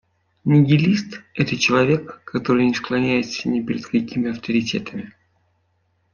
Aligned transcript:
Нигилист- 0.45 1.21
это 1.35 1.55
человек, 1.55 2.23
который 2.25 2.65
не 2.65 2.73
склоняется 2.73 3.47
ни 3.49 3.61
перед 3.61 3.85
какими 3.85 4.31
авторитетами 4.31 5.13